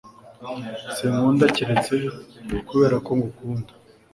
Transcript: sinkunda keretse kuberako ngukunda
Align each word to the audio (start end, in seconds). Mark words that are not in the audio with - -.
sinkunda 0.95 1.45
keretse 1.55 1.95
kuberako 2.67 3.09
ngukunda 3.17 3.71